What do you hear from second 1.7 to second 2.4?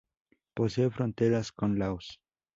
Laos.